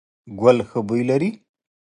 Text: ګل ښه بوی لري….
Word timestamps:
ګل 0.39 0.57
ښه 0.69 0.79
بوی 0.87 1.01
لري…. 1.09 1.29